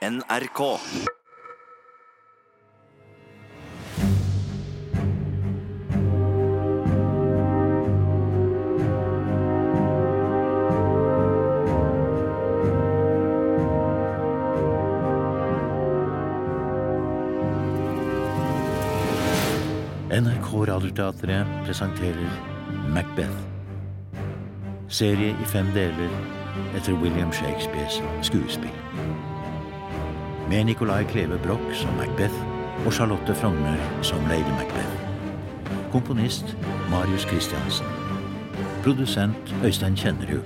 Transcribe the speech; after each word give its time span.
NRK. 0.00 0.60
NRK 20.10 20.66
Radioteatret 20.66 21.46
presenterer 21.64 22.16
Macbeth. 22.88 23.28
Serie 24.88 25.36
i 25.36 25.44
fem 25.44 25.68
deler 25.76 26.08
etter 26.74 26.96
William 26.96 27.32
Shakespeares 27.32 28.00
skuespill. 28.22 28.72
Med 30.50 30.64
Nicolai 30.64 31.04
Kleve 31.04 31.38
Broch 31.38 31.74
som 31.74 31.94
Macbeth 31.94 32.34
og 32.86 32.92
Charlotte 32.92 33.34
Frogner 33.34 34.02
som 34.02 34.18
Lady 34.28 34.50
Macbeth. 34.58 34.94
Komponist 35.92 36.56
Marius 36.90 37.22
Christiansen. 37.22 37.86
Produsent 38.82 39.54
Øystein 39.64 39.96
Kjennerud. 39.96 40.42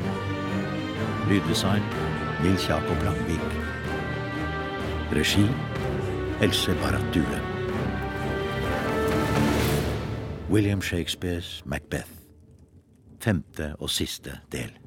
Lyddesign 1.29 1.83
Nils 2.43 2.69
Jakob 2.69 3.03
Langvik. 3.05 3.49
Regi 5.13 5.47
Else 6.43 6.75
Barrat 6.83 7.15
Due. 7.15 7.41
William 10.51 10.83
Shakespeares 10.83 11.63
Macbeth. 11.67 12.11
Femte 13.21 13.77
og 13.79 13.91
siste 13.91 14.31
del. 14.53 14.84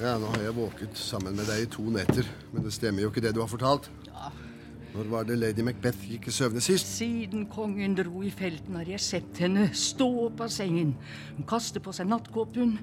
Ja, 0.00 0.14
nå 0.16 0.30
har 0.32 0.46
jeg 0.46 0.54
våket 0.56 0.96
sammen 0.96 1.34
med 1.36 1.44
deg 1.44 1.66
i 1.66 1.66
to 1.68 1.82
netter, 1.92 2.24
men 2.54 2.64
det 2.64 2.70
stemmer 2.72 3.04
jo 3.04 3.10
ikke 3.10 3.20
det 3.20 3.34
du 3.36 3.42
har 3.42 3.50
fortalt. 3.50 3.90
Ja. 4.06 4.30
Når 4.94 5.10
var 5.12 5.26
det 5.28 5.36
lady 5.36 5.60
Macbeth 5.66 6.06
gikk 6.08 6.30
i 6.30 6.32
søvne 6.32 6.62
sist? 6.64 6.88
Siden 6.96 7.44
kongen 7.52 7.92
dro 7.98 8.22
i 8.24 8.32
felten, 8.32 8.78
har 8.80 8.88
jeg 8.88 9.04
sett 9.04 9.42
henne 9.44 9.68
stå 9.76 10.08
opp 10.24 10.40
av 10.46 10.50
sengen. 10.54 10.94
Hun 11.36 11.46
kaster 11.52 11.84
på 11.84 11.92
seg 11.92 12.08
nattkåpen, 12.08 12.78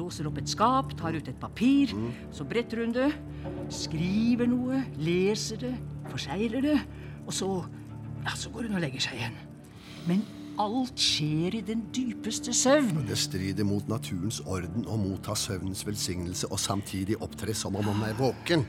låser 0.00 0.26
opp 0.30 0.40
et 0.40 0.48
skap, 0.48 0.96
tar 0.96 1.12
ut 1.12 1.28
et 1.28 1.38
papir. 1.44 1.92
Så 2.32 2.48
bretter 2.48 2.80
hun 2.86 2.96
det, 2.96 3.12
skriver 3.84 4.48
noe, 4.48 4.80
leser 4.96 5.60
det, 5.68 5.74
forsegler 6.08 6.64
det. 6.72 6.78
Og 7.26 7.36
så 7.36 7.50
ja, 8.24 8.32
så 8.32 8.48
går 8.48 8.70
hun 8.70 8.80
og 8.80 8.86
legger 8.86 9.10
seg 9.10 9.20
igjen. 9.20 9.36
Men 10.08 10.24
alt 10.60 11.00
skjer 11.00 11.56
i 11.58 11.62
den 11.64 11.84
dypeste 11.94 12.52
søvn. 12.56 13.04
Det 13.08 13.18
strider 13.18 13.66
mot 13.66 13.88
naturens 13.90 14.40
orden 14.44 14.84
å 14.88 14.98
motta 15.00 15.36
søvnens 15.38 15.84
velsignelse 15.86 16.50
og 16.52 16.60
samtidig 16.60 17.18
opptre 17.24 17.54
som 17.56 17.76
om 17.78 17.88
han 17.92 18.04
er 18.08 18.18
våken. 18.18 18.66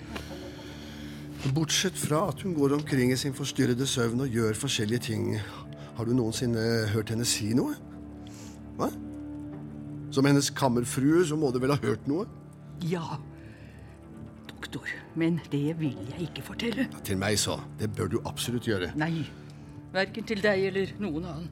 Bortsett 1.54 1.98
fra 2.00 2.22
at 2.32 2.42
hun 2.46 2.54
går 2.56 2.78
omkring 2.78 3.12
i 3.12 3.20
sin 3.20 3.36
forstyrrede 3.36 3.88
søvn 3.90 4.24
og 4.24 4.32
gjør 4.32 4.56
forskjellige 4.56 5.08
ting, 5.10 5.34
har 5.98 6.08
du 6.08 6.14
noensinne 6.16 6.88
hørt 6.94 7.12
henne 7.12 7.28
si 7.28 7.52
noe? 7.58 7.76
Hva? 8.80 8.88
Som 10.14 10.30
hennes 10.30 10.50
kammerfrue 10.56 11.26
så 11.28 11.38
må 11.38 11.52
du 11.52 11.60
vel 11.62 11.74
ha 11.76 11.80
hørt 11.84 12.08
noe? 12.08 12.26
Ja, 12.88 13.20
doktor. 14.50 14.88
Men 15.20 15.42
det 15.52 15.76
vil 15.82 15.98
jeg 16.14 16.30
ikke 16.30 16.46
fortelle. 16.48 16.88
Til 17.06 17.20
meg, 17.22 17.38
så. 17.42 17.60
Det 17.80 17.92
bør 17.94 18.16
du 18.16 18.18
absolutt 18.26 18.70
gjøre. 18.70 18.94
Nei, 18.98 19.26
verken 19.94 20.26
til 20.30 20.42
deg 20.42 20.70
eller 20.72 20.96
noen 21.04 21.28
annen. 21.28 21.52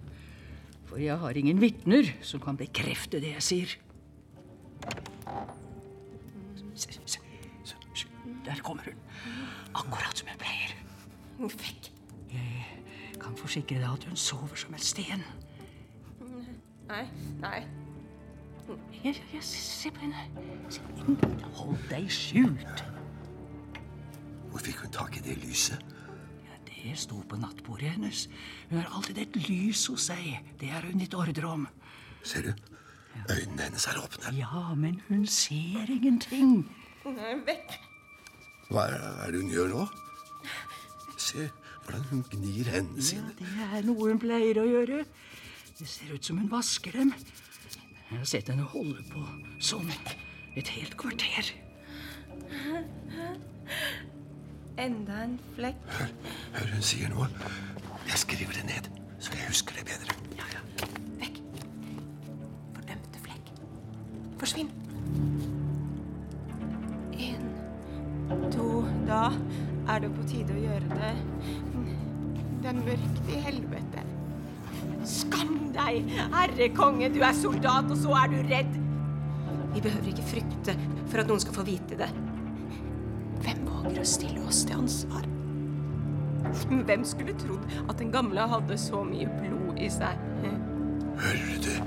For 0.91 0.99
jeg 0.99 1.15
har 1.15 1.37
ingen 1.39 1.61
vitner 1.61 2.09
som 2.21 2.41
kan 2.43 2.57
bekrefte 2.59 3.21
det 3.23 3.29
jeg 3.37 3.43
sier. 3.45 3.75
Se, 6.75 6.91
se, 6.91 7.21
se, 7.95 8.07
Der 8.43 8.59
kommer 8.59 8.83
hun. 8.83 8.97
Akkurat 9.71 10.17
som 10.19 10.27
hun 10.27 10.41
pleier. 10.41 10.75
Fikk. 11.47 11.93
Jeg 12.33 13.21
kan 13.21 13.37
forsikre 13.39 13.79
deg 13.79 13.87
at 13.87 14.03
hun 14.03 14.19
sover 14.19 14.59
som 14.59 14.75
en 14.75 14.83
sten. 14.83 15.23
Nei, 16.89 17.05
nei. 17.39 17.61
Jeg, 19.03 19.15
jeg. 19.31 19.43
Se 19.47 19.93
på 19.95 20.03
henne. 20.03 20.27
Hold 21.55 21.87
deg 21.87 22.11
skjult. 22.11 22.83
Hvor 24.51 24.59
fikk 24.59 24.83
hun 24.83 24.91
tak 24.91 25.15
i 25.21 25.23
det 25.23 25.39
lyset? 25.39 25.79
Ja, 26.81 26.89
det 26.89 26.97
sto 26.99 27.19
på 27.29 27.37
nattbordet 27.37 27.91
hennes. 27.93 28.27
Hun 28.69 28.79
har 28.81 28.89
alltid 28.97 29.17
et 29.21 29.35
lys 29.47 29.83
hos 29.91 30.07
seg. 30.09 30.39
Det 30.59 30.69
har 30.71 30.81
hun 30.87 30.99
gitt 30.99 31.13
ordre 31.13 31.47
om. 31.47 31.67
Ser 32.23 32.41
du? 32.41 32.53
Øynene 33.29 33.61
hennes 33.67 33.85
er 33.91 33.99
åpne. 34.01 34.31
Ja, 34.37 34.73
men 34.75 35.01
hun 35.09 35.25
ser 35.27 35.89
ingenting. 35.91 36.63
Nei, 37.05 37.35
vekk. 37.45 37.75
Hva 38.71 38.85
er, 38.87 38.97
hva 38.97 39.25
er 39.27 39.31
det 39.35 39.41
hun 39.43 39.51
gjør 39.51 39.69
nå? 39.75 39.85
Se 41.21 41.49
hvordan 41.85 42.05
hun 42.09 42.23
gnir 42.31 42.69
hendene 42.71 43.01
Ja, 43.01 43.07
sine. 43.11 43.33
det 43.39 43.49
er 43.67 43.85
noe 43.85 44.09
hun 44.09 44.19
pleier 44.21 44.61
å 44.61 44.65
gjøre. 44.69 45.03
Det 45.77 45.87
ser 45.89 46.13
ut 46.15 46.25
som 46.25 46.39
hun 46.41 46.49
vasker 46.51 46.95
dem. 46.97 47.13
Jeg 48.11 48.17
har 48.19 48.25
sett 48.29 48.49
henne 48.51 48.65
holde 48.73 49.03
på 49.11 49.21
sånn 49.63 49.89
et 50.57 50.67
helt 50.75 50.97
kvarter. 50.99 51.51
Enda 54.81 55.23
en 55.23 55.39
flekk. 55.55 55.81
Hør, 55.93 56.13
hør 56.55 56.69
hun 56.73 56.85
sier 56.85 57.09
noe. 57.13 57.27
Jeg 58.07 58.17
skriver 58.17 58.55
det 58.57 58.63
ned, 58.65 58.87
så 59.21 59.35
jeg 59.37 59.45
husker 59.51 59.77
det 59.77 59.83
bedre. 59.91 60.15
Ja, 60.39 60.47
ja. 60.55 60.87
Vekk. 61.19 61.37
Fordømte 62.73 63.21
flekk. 63.21 63.51
Forsvinn. 64.41 64.71
En, 67.27 67.45
to 68.55 68.71
Da 69.05 69.27
er 69.91 70.01
det 70.01 70.11
på 70.15 70.25
tide 70.33 70.57
å 70.57 70.65
gjøre 70.65 70.97
det. 70.97 71.13
Det 72.63 72.73
er 72.73 72.81
mørkt 72.81 73.21
i 73.29 73.45
helvete. 73.45 74.07
Skam 75.05 75.55
deg, 75.77 76.09
herre 76.33 76.71
konge, 76.73 77.13
du 77.13 77.21
er 77.21 77.37
soldat, 77.37 77.93
og 77.93 78.01
så 78.01 78.17
er 78.23 78.33
du 78.33 78.41
redd. 78.49 78.81
Vi 79.75 79.85
behøver 79.85 80.09
ikke 80.15 80.29
frykte 80.33 80.79
for 81.05 81.21
at 81.21 81.29
noen 81.29 81.45
skal 81.45 81.61
få 81.61 81.69
vite 81.69 82.01
det. 82.01 82.09
Våger 83.81 84.01
å 84.03 84.07
stille 84.07 84.41
oss 84.45 84.63
til 84.67 84.77
ansvar? 84.77 85.25
Hvem 86.69 87.03
skulle 87.07 87.33
trodd 87.39 87.63
at 87.87 87.97
den 87.99 88.11
gamle 88.13 88.43
hadde 88.51 88.77
så 88.77 89.01
mye 89.07 89.29
blod 89.39 89.79
i 89.81 89.89
seg? 89.89 90.19
Hører 91.21 91.47
du 91.47 91.57
det? 91.65 91.77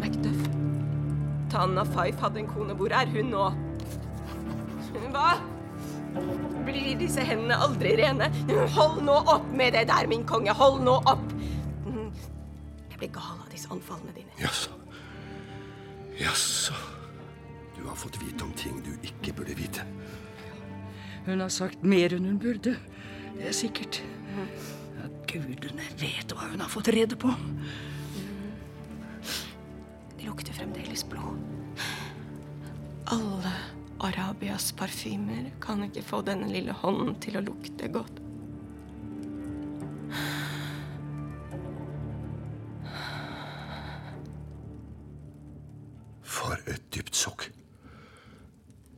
Macduff. 0.00 0.42
Tanna 1.52 1.84
Fife 1.88 2.20
hadde 2.22 2.42
en 2.42 2.50
kone. 2.50 2.76
Hvor 2.78 2.94
er 2.94 3.10
hun 3.12 3.30
nå? 3.34 3.48
Hva? 5.12 5.30
Blir 6.66 6.98
disse 7.00 7.22
hendene 7.24 7.56
aldri 7.64 7.94
rene? 8.00 8.30
Hold 8.74 9.02
nå 9.06 9.16
opp 9.30 9.46
med 9.56 9.76
det 9.76 9.86
der, 9.92 10.08
min 10.10 10.26
konge. 10.28 10.52
Hold 10.56 10.82
nå 10.84 10.98
opp! 10.98 11.26
Jeg 12.90 12.98
blir 12.98 13.12
gal 13.14 13.36
av 13.38 13.48
disse 13.52 13.70
anfallene 13.70 14.10
dine. 14.16 14.32
Jaså. 14.42 14.74
Jaså. 16.18 16.74
Du 17.76 17.84
har 17.86 17.94
fått 17.94 18.18
vite 18.18 18.42
om 18.44 18.52
ting 18.58 18.80
du 18.82 18.90
ikke 19.06 19.36
burde 19.38 19.54
vite. 19.54 19.86
Hun 21.28 21.42
har 21.44 21.50
sagt 21.52 21.82
mer 21.84 22.14
enn 22.16 22.24
hun 22.24 22.38
burde. 22.40 22.72
Det 23.36 23.50
er 23.50 23.56
sikkert. 23.56 24.00
At 25.04 25.16
gudene 25.28 25.84
vet 26.00 26.32
hva 26.32 26.46
hun 26.54 26.62
har 26.64 26.70
fått 26.72 26.88
rede 26.94 27.18
på. 27.20 27.28
Det 30.16 30.24
lukter 30.24 30.56
fremdeles 30.56 31.04
blod. 31.04 31.36
Alle 33.12 33.52
Arabias 34.08 34.70
parfymer 34.72 35.50
kan 35.60 35.84
ikke 35.84 36.06
få 36.06 36.22
denne 36.24 36.48
lille 36.48 36.72
hånden 36.80 37.12
til 37.20 37.36
å 37.36 37.44
lukte 37.44 37.92
godt. 37.92 38.24
For 46.24 46.56
et 46.64 46.88
dypt 46.96 47.20
sukk. 47.20 47.50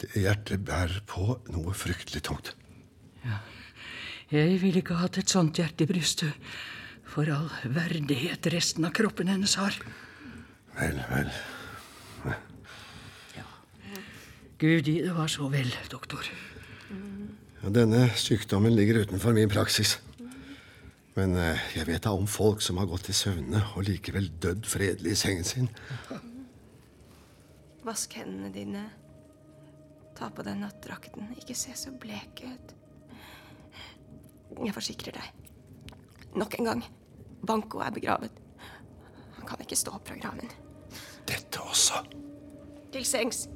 Det 0.00 0.14
hjertet 0.14 0.62
bærer 0.64 1.02
på 1.20 1.36
noe 1.53 1.76
fryktelig 1.76 2.24
tungt. 2.27 2.54
Jeg 4.30 4.60
ville 4.62 4.80
ikke 4.80 5.00
hatt 5.00 5.18
et 5.21 5.33
sånt 5.33 5.59
hjerte 5.59 5.84
i 5.84 5.91
brystet. 5.91 6.53
For 7.10 7.27
all 7.34 7.48
verdighet 7.74 8.47
resten 8.54 8.86
av 8.86 8.94
kroppen 8.94 9.28
hennes 9.28 9.56
har. 9.59 9.74
Vel, 10.78 11.00
vel. 11.10 11.33
Gud 14.60 14.84
gi 14.84 15.00
det 15.00 15.15
var 15.16 15.30
så 15.33 15.48
vel, 15.48 15.72
doktor. 15.89 16.27
Ja, 17.62 17.71
denne 17.72 18.10
sykdommen 18.21 18.74
ligger 18.77 19.03
utenfor 19.06 19.33
min 19.33 19.48
praksis. 19.48 19.97
Men 21.16 21.33
eh, 21.41 21.62
jeg 21.74 21.89
vet 21.89 22.04
da 22.04 22.12
om 22.15 22.28
folk 22.30 22.60
som 22.62 22.78
har 22.78 22.89
gått 22.89 23.09
til 23.09 23.16
søvne 23.16 23.62
og 23.74 23.89
likevel 23.89 24.28
dødd 24.41 24.68
fredelig 24.68 25.16
i 25.16 25.18
sengen 25.18 25.48
sin. 25.48 25.71
Vask 27.89 28.15
hendene 28.21 28.53
dine. 28.54 28.84
Ta 30.20 30.28
på 30.28 30.44
deg 30.44 30.58
nattdrakten. 30.60 31.30
Ikke 31.40 31.56
se 31.56 31.72
så 31.78 31.92
blek 31.96 32.42
ut. 32.44 32.74
Jeg 34.60 34.74
forsikrer 34.76 35.16
deg. 35.16 35.46
Nok 36.36 36.58
en 36.58 36.68
gang. 36.68 36.82
Banco 37.46 37.80
er 37.80 37.94
begravet. 37.94 38.34
Han 39.38 39.46
kan 39.48 39.62
ikke 39.64 39.78
stå 39.80 39.94
opp 39.96 40.10
fra 40.10 40.18
graven. 40.20 40.52
Dette 41.24 41.62
også. 41.64 42.02
Til 42.92 43.06
sengs. 43.08 43.46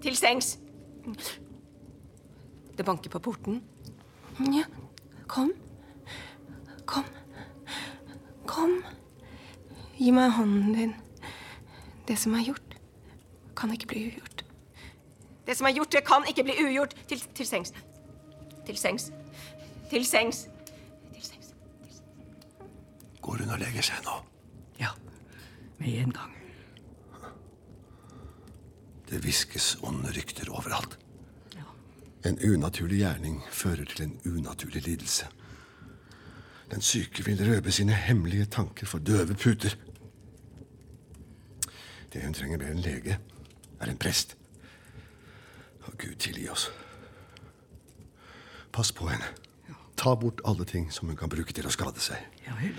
Til 0.00 0.16
sengs. 0.16 0.54
Det 2.78 2.86
banker 2.88 3.12
på 3.12 3.20
porten. 3.20 3.60
Ja, 4.40 4.64
kom. 5.28 5.52
Kom. 6.88 7.04
Kom. 8.48 8.78
Gi 10.00 10.08
meg 10.16 10.32
hånden 10.38 10.72
din. 10.72 10.96
Det 12.08 12.16
som 12.18 12.32
er 12.38 12.48
gjort, 12.48 12.78
kan 13.58 13.76
ikke 13.76 13.92
bli 13.92 14.06
ugjort. 14.08 14.29
Det 15.50 15.56
som 15.58 15.66
er 15.66 15.72
gjort, 15.74 15.92
det 15.92 16.04
kan 16.06 16.22
ikke 16.30 16.44
bli 16.46 16.54
ugjort. 16.62 16.92
Til, 17.08 17.22
til 17.34 17.46
sengs. 17.46 17.72
Til 18.66 18.76
sengs. 18.78 19.08
Til 19.90 20.06
sengs. 20.06 20.44
Til 21.14 21.24
sengs. 21.26 21.48
Går 23.22 23.42
hun 23.42 23.50
og 23.50 23.58
legger 23.58 23.82
seg 23.82 23.98
nå? 24.06 24.14
Ja, 24.78 24.92
med 25.82 25.98
en 26.04 26.14
gang. 26.14 26.38
Det 29.10 29.18
hviskes 29.26 29.74
onde 29.82 30.14
rykter 30.14 30.54
overalt. 30.54 30.98
Ja. 31.58 31.66
En 32.30 32.38
unaturlig 32.38 33.02
gjerning 33.02 33.42
fører 33.50 33.90
til 33.90 34.06
en 34.06 34.18
unaturlig 34.24 34.86
lidelse. 34.86 35.26
Den 36.70 36.80
syke 36.80 37.26
vil 37.26 37.42
røpe 37.54 37.74
sine 37.74 37.92
hemmelige 37.92 38.44
tanker 38.44 38.86
for 38.86 39.02
døve 39.02 39.34
puter. 39.34 39.74
Det 42.12 42.22
hun 42.22 42.34
trenger 42.34 42.62
mer 42.62 42.70
enn 42.70 42.86
lege, 42.86 43.18
er 43.80 43.90
en 43.90 43.98
prest. 43.98 44.36
Å, 45.84 45.92
Gud 45.96 46.18
tilgi 46.20 46.48
oss. 46.52 46.68
Pass 48.72 48.92
på 48.92 49.08
henne. 49.10 49.26
Ta 50.00 50.14
bort 50.16 50.40
alle 50.48 50.64
ting 50.64 50.88
som 50.92 51.10
hun 51.10 51.18
kan 51.18 51.28
bruke 51.28 51.52
til 51.52 51.66
å 51.68 51.72
skade 51.74 52.00
seg. 52.00 52.22
Ja 52.46 52.54
vel. 52.56 52.76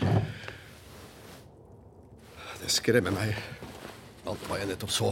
Det 2.61 2.69
skremmer 2.69 3.13
meg, 3.13 3.37
alt 4.29 4.43
hva 4.49 4.59
jeg 4.61 4.69
nettopp 4.69 4.93
så. 4.93 5.11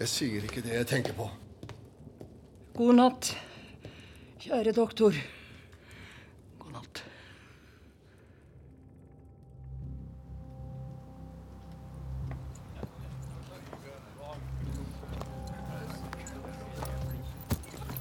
Jeg 0.00 0.10
sier 0.10 0.44
ikke 0.44 0.64
det 0.64 0.74
jeg 0.76 0.88
tenker 0.90 1.16
på. 1.16 1.30
God 2.76 2.98
natt, 2.98 3.30
kjære 4.42 4.74
doktor. 4.76 5.16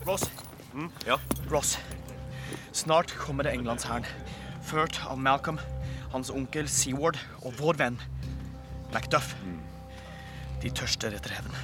Ross. 0.06 0.32
Ja? 1.08 1.20
Ross. 1.52 1.78
Snart 2.72 3.14
kommer 3.16 3.44
det 3.44 3.54
englandshæren. 3.54 4.06
Ført 4.64 5.00
av 5.08 5.20
Malcolm, 5.20 5.60
hans 6.14 6.32
onkel 6.34 6.68
Seaward 6.72 7.20
og 7.44 7.54
vår 7.60 7.80
venn 7.80 8.00
Macduff. 8.94 9.34
De 10.64 10.72
tørster 10.72 11.16
etter 11.16 11.34
hevn. 11.38 11.56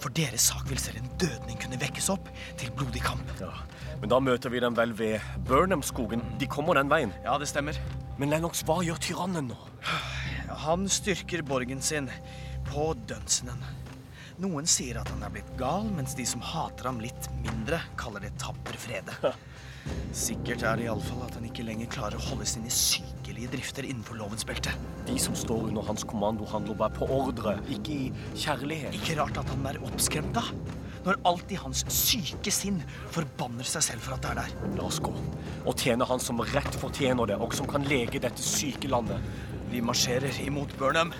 For 0.00 0.12
deres 0.14 0.46
sak 0.50 0.68
vil 0.70 0.78
selv 0.80 1.00
en 1.00 1.10
dødning 1.20 1.58
kunne 1.60 1.78
vekkes 1.80 2.10
opp 2.12 2.28
til 2.60 2.70
blodig 2.76 3.02
kamp. 3.04 3.32
ja. 3.40 3.52
Men 4.00 4.10
da 4.12 4.18
møter 4.20 4.52
vi 4.52 4.60
dem 4.60 4.74
vel 4.76 4.92
ved 4.92 5.20
Burnham-skogen. 5.48 6.20
De 6.38 6.46
kommer 6.46 6.76
den 6.76 6.90
veien. 6.92 7.14
Ja, 7.24 7.38
det 7.40 7.48
stemmer. 7.48 7.78
Men 8.18 8.28
Lennox, 8.30 8.60
hva 8.68 8.82
gjør 8.84 9.00
tyrannen 9.00 9.48
nå? 9.48 9.56
Han 10.66 10.84
styrker 10.88 11.42
borgen 11.42 11.80
sin 11.82 12.10
på 12.68 12.90
Dunsenen. 13.08 13.64
Noen 14.36 14.66
sier 14.68 14.98
at 15.00 15.08
han 15.08 15.22
er 15.24 15.30
blitt 15.32 15.48
gal, 15.56 15.86
mens 15.96 16.12
de 16.16 16.24
som 16.28 16.42
hater 16.44 16.90
ham 16.90 16.98
litt 17.00 17.28
mindre, 17.40 17.78
kaller 17.96 18.20
det 18.20 18.34
tapper 18.36 18.76
frede. 18.76 19.32
Sikkert 20.16 20.64
er 20.66 20.76
det 20.76 20.84
iallfall 20.84 21.22
at 21.24 21.38
han 21.38 21.46
ikke 21.48 21.64
lenger 21.64 21.88
klarer 21.94 22.18
å 22.18 22.26
holde 22.26 22.44
sine 22.50 22.68
sykelige 22.72 23.48
drifter 23.54 23.86
innenfor 23.88 24.18
lovens 24.20 24.44
belte. 24.44 24.74
De 25.08 25.16
som 25.22 25.32
står 25.38 25.70
under 25.70 25.88
hans 25.88 26.04
kommando, 26.04 26.44
handler 26.52 26.76
bare 26.76 26.92
på 26.98 27.08
ordre, 27.16 27.56
ikke 27.72 27.96
i 27.96 28.10
kjærlighet. 28.36 28.98
Ikke 29.00 29.16
rart 29.22 29.40
at 29.40 29.54
han 29.54 29.70
er 29.72 29.80
oppskremt, 29.88 30.36
da. 30.36 30.44
Når 31.06 31.22
alt 31.30 31.56
i 31.56 31.60
hans 31.62 31.86
syke 31.94 32.52
sinn 32.52 32.82
forbanner 33.14 33.64
seg 33.64 33.88
selv 33.88 34.04
for 34.04 34.18
at 34.18 34.26
det 34.26 34.34
er 34.34 34.42
der. 34.42 34.76
La 34.76 34.90
oss 34.90 35.00
gå 35.00 35.14
og 35.66 35.80
tjene 35.80 36.06
han 36.06 36.20
som 36.22 36.44
rett 36.52 36.76
fortjener 36.78 37.32
det, 37.32 37.40
og 37.40 37.56
som 37.56 37.66
kan 37.70 37.88
lege 37.88 38.20
dette 38.20 38.44
syke 38.44 38.90
landet. 38.92 39.22
Vi 39.72 39.80
marsjerer 39.82 40.44
imot 40.44 40.76
Burnham. 40.76 41.14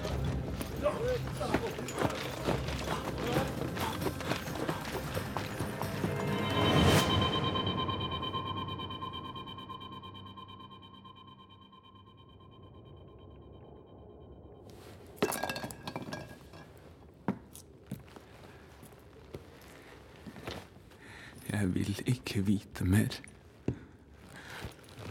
Ikke 22.11 22.43
vite 22.47 22.87
mer. 22.87 23.14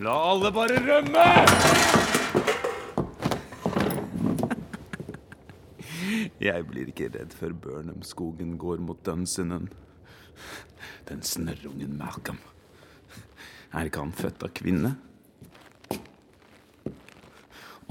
La 0.04 0.16
alle 0.32 0.52
bare 0.56 0.80
rømme! 0.84 1.28
Jeg 6.46 6.66
blir 6.68 6.90
ikke 6.92 7.08
redd 7.14 7.34
før 7.36 7.54
Burnham-skogen 7.64 8.58
går 8.62 8.82
mot 8.84 9.00
Dunsinen. 9.06 9.70
Den 11.08 11.24
snørrungen 11.24 11.96
Malcolm. 11.98 12.40
Er 13.74 13.88
ikke 13.88 14.04
han 14.04 14.14
født 14.16 14.44
av 14.46 14.52
kvinne? 14.56 14.92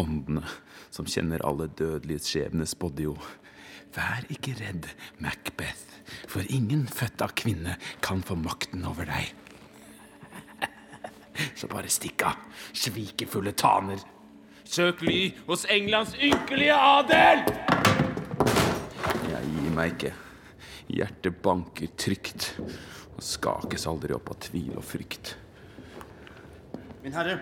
Åndene 0.00 0.44
som 0.94 1.08
kjenner 1.10 1.42
alle 1.46 1.68
dødelige 1.78 2.22
skjebner, 2.24 2.68
spådde 2.68 3.06
jo 3.06 3.16
Vær 3.94 4.24
ikke 4.32 4.54
redd, 4.58 4.88
Macbeth, 5.22 6.00
for 6.28 6.42
ingen 6.50 6.86
født 6.90 7.22
av 7.22 7.34
kvinne 7.38 7.76
kan 8.02 8.22
få 8.26 8.34
makten 8.40 8.82
over 8.88 9.06
deg. 9.06 9.30
Så 11.58 11.68
bare 11.70 11.90
stikk 11.92 12.24
av, 12.26 12.40
svikefulle 12.74 13.52
taner. 13.58 14.02
Søk 14.64 15.04
ly 15.06 15.28
hos 15.46 15.66
Englands 15.70 16.16
ynkelige 16.18 16.74
adel! 16.74 17.44
Jeg 19.30 19.52
gir 19.54 19.74
meg 19.76 19.94
ikke. 19.94 20.12
Hjertet 20.94 21.38
banker 21.44 21.94
trygt 22.00 22.50
og 23.14 23.22
skakes 23.24 23.86
aldri 23.88 24.14
opp 24.16 24.32
av 24.34 24.40
tvil 24.48 24.74
og 24.76 24.84
frykt. 24.84 25.36
Min 27.04 27.14
herre, 27.14 27.38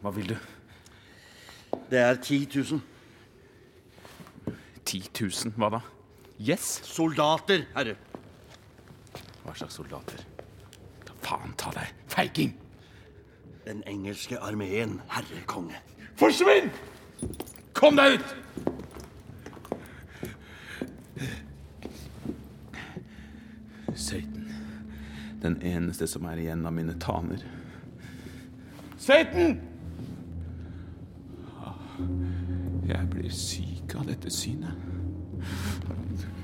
Hva 0.00 0.12
vil 0.14 0.32
du? 0.32 0.36
det 1.90 1.98
er 1.98 2.16
10 2.18 2.46
000 2.54 2.80
10 4.86 5.10
000, 5.20 5.52
hva 5.58 5.70
da? 5.76 5.80
Yes? 6.38 6.80
soldater, 6.84 7.64
herre. 7.74 7.96
Hva 9.42 9.54
slags 9.56 9.74
soldater? 9.78 10.22
Ta 11.06 11.16
faen 11.24 11.54
ta 11.58 11.72
deg, 11.74 11.92
feiging! 12.12 12.54
Den 13.66 13.82
engelske 13.90 14.38
armeen, 14.38 15.00
herre 15.10 15.42
konge. 15.50 15.80
Forsvinn! 16.20 16.70
Kom 17.74 17.98
deg 17.98 18.20
ut! 18.20 18.34
Satan. 23.96 24.44
Den 25.42 25.56
eneste 25.66 26.06
som 26.10 26.28
er 26.30 26.38
igjen 26.44 26.66
av 26.68 26.74
mine 26.76 26.94
taner. 27.02 27.42
Satan! 29.02 29.58
Jeg 32.86 33.08
blir 33.10 33.32
syk 33.32 33.75
av 33.96 34.06
dette 34.08 34.30
synet. 34.30 34.74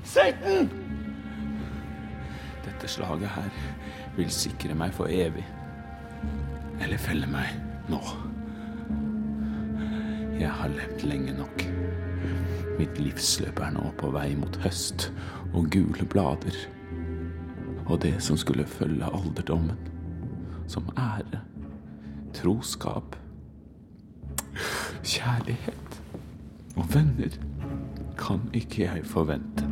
Satan! 0.03 0.69
Dette 2.63 2.87
slaget 2.87 3.31
her 3.33 3.49
vil 4.17 4.31
sikre 4.31 4.75
meg 4.77 4.93
for 4.95 5.11
evig. 5.11 5.45
Eller 6.83 7.01
felle 7.01 7.27
meg 7.29 7.55
nå. 7.91 8.01
Jeg 10.39 10.51
har 10.51 10.71
levd 10.73 11.05
lenge 11.07 11.35
nok. 11.37 11.65
Mitt 12.79 12.97
livsløp 12.99 13.59
er 13.61 13.73
nå 13.75 13.89
på 13.99 14.09
vei 14.15 14.31
mot 14.39 14.55
høst 14.63 15.11
og 15.53 15.69
gule 15.73 16.07
blader. 16.09 16.57
Og 17.85 17.99
det 18.01 18.15
som 18.23 18.39
skulle 18.39 18.65
følge 18.67 19.05
alderdommen. 19.05 19.77
Som 20.67 20.87
ære, 20.97 21.41
troskap, 22.33 23.17
kjærlighet 25.03 25.82
og 26.75 26.87
venner 26.93 27.35
kan 28.17 28.41
ikke 28.53 28.85
jeg 28.85 29.05
forvente. 29.05 29.67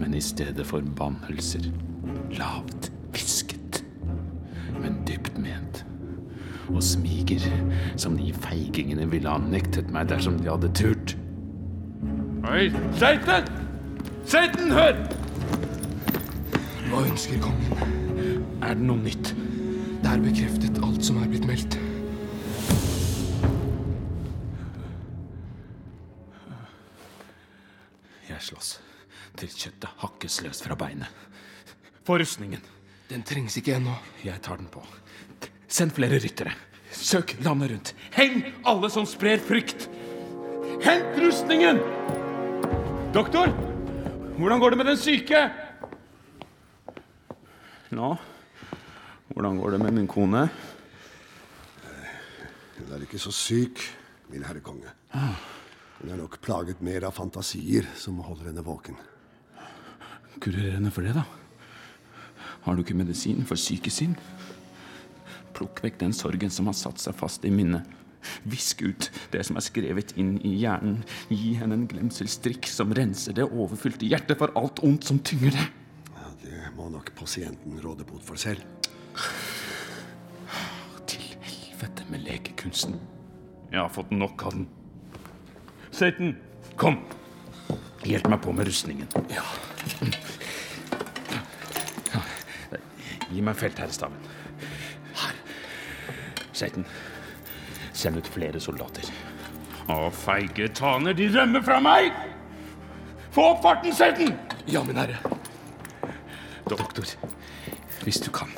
Men 0.00 0.14
i 0.14 0.20
stedet 0.20 0.66
for 0.66 0.82
bannelser, 0.96 1.70
lavt 2.38 2.90
hvisket, 3.10 3.84
men 4.80 5.00
dypt 5.08 5.38
ment. 5.38 5.84
Og 6.68 6.82
smiger 6.82 7.46
som 7.96 8.16
de 8.18 8.32
feigingene 8.34 9.06
ville 9.10 9.30
ha 9.30 9.38
nektet 9.38 9.90
meg 9.94 10.10
dersom 10.10 10.40
de 10.40 10.50
hadde 10.50 10.72
turt. 10.74 11.16
Hei, 12.46 12.68
Seiten! 12.98 13.48
Seiten, 14.26 14.70
hør! 14.74 14.98
Hva 16.90 17.02
ønsker 17.06 17.40
kongen? 17.42 18.42
Er 18.62 18.74
det 18.74 18.86
noe 18.86 18.98
nytt? 19.02 19.32
Det 20.02 20.12
er 20.12 20.22
bekreftet 20.22 20.78
alt 20.82 21.02
som 21.06 21.18
er 21.22 21.30
blitt 21.30 21.46
meldt. 21.48 21.78
Løs 30.44 30.62
fra 30.64 30.76
beinet. 30.78 31.08
Få 32.06 32.18
rustningen. 32.18 32.62
Den 33.10 33.22
trengs 33.26 33.56
ikke 33.58 33.76
ennå. 33.76 33.94
Jeg 34.24 34.42
tar 34.42 34.58
den 34.60 34.68
på. 34.70 34.82
Send 35.68 35.94
flere 35.94 36.18
ryttere. 36.22 36.54
Søk 36.90 37.36
landet 37.44 37.70
rundt. 37.70 37.94
Heng 38.14 38.42
alle 38.66 38.90
som 38.90 39.06
sprer 39.06 39.42
frykt. 39.42 39.88
Hent 40.84 41.18
rustningen! 41.18 41.80
Doktor, 43.14 43.48
hvordan 44.36 44.60
går 44.60 44.70
det 44.70 44.78
med 44.78 44.88
den 44.90 44.98
syke? 45.00 45.40
Nå, 47.96 48.10
hvordan 49.32 49.58
går 49.58 49.76
det 49.76 49.80
med 49.80 49.94
min 49.96 50.08
kone? 50.10 50.46
Hun 52.76 52.92
er 52.92 53.06
ikke 53.06 53.20
så 53.22 53.32
syk, 53.32 53.80
min 54.28 54.44
herre 54.44 54.60
konge. 54.60 54.92
Hun 55.12 56.12
er 56.12 56.20
nok 56.20 56.36
plaget 56.44 56.82
mer 56.84 57.08
av 57.08 57.16
fantasier 57.16 57.88
som 57.96 58.20
holder 58.26 58.50
henne 58.50 58.66
våken. 58.66 58.98
Kurer 60.40 60.76
henne 60.76 60.92
for 60.92 61.06
det, 61.06 61.16
da. 61.16 61.24
Har 62.66 62.74
du 62.74 62.82
ikke 62.82 62.98
medisin 62.98 63.44
for 63.46 63.58
sykesinn? 63.60 64.16
Plukk 65.56 65.80
vekk 65.84 66.00
den 66.02 66.14
sorgen 66.16 66.52
som 66.52 66.68
har 66.68 66.76
satt 66.76 67.00
seg 67.00 67.16
fast 67.16 67.46
i 67.46 67.52
minnet. 67.54 67.86
Visk 68.50 68.82
ut 68.82 69.08
det 69.32 69.44
som 69.46 69.58
er 69.58 69.64
skrevet 69.64 70.12
inn 70.18 70.34
i 70.44 70.56
hjernen. 70.60 71.00
Gi 71.30 71.54
henne 71.60 71.78
en 71.78 71.86
glemselstrikk 71.90 72.66
som 72.70 72.94
renser 72.96 73.36
det 73.36 73.46
overfylte 73.46 74.08
hjertet 74.08 74.40
for 74.40 74.52
alt 74.58 74.82
ondt 74.86 75.06
som 75.08 75.20
tynger 75.22 75.54
det. 75.54 75.66
Ja, 76.16 76.32
det 76.42 76.72
må 76.76 76.88
nok 76.92 77.12
pasienten 77.18 77.78
råde 77.84 78.06
bot 78.08 78.24
for 78.26 78.40
selv. 78.40 78.64
Til 81.06 81.28
helvete 81.46 82.08
med 82.10 82.26
legekunsten. 82.26 82.98
Jeg 83.70 83.80
har 83.80 83.92
fått 83.94 84.10
nok 84.14 84.42
av 84.48 84.58
den. 84.58 84.66
Satan, 85.94 86.34
kom. 86.76 86.98
Hjelp 88.06 88.28
meg 88.30 88.42
på 88.44 88.52
med 88.54 88.68
rustningen. 88.68 89.08
Ja. 89.32 89.42
Gi 93.26 93.42
meg 93.42 93.58
feltherrestaven. 93.58 94.20
Her. 95.18 95.34
Satan, 96.54 96.86
send 97.96 98.20
ut 98.20 98.30
flere 98.30 98.62
soldater. 98.62 99.10
Å, 99.90 100.06
feige 100.14 100.68
taner, 100.74 101.14
de 101.14 101.28
rømmer 101.34 101.62
fra 101.66 101.80
meg! 101.82 102.14
Få 103.34 103.50
opp 103.52 103.62
farten, 103.66 103.94
Satan! 103.94 104.32
Ja, 104.70 104.82
min 104.86 104.98
herre. 104.98 105.18
Doktor, 106.66 107.06
hvis 108.02 108.18
du 108.22 108.30
kan, 108.34 108.50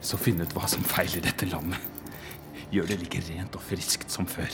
så 0.00 0.20
finn 0.20 0.40
ut 0.40 0.54
hva 0.56 0.68
som 0.70 0.84
feiler 0.86 1.24
dette 1.24 1.48
landet. 1.50 1.80
Gjør 2.72 2.88
det 2.92 3.00
like 3.02 3.24
rent 3.28 3.56
og 3.56 3.64
friskt 3.64 4.12
som 4.12 4.28
før. 4.28 4.52